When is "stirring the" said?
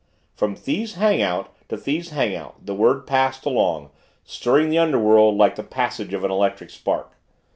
4.23-4.79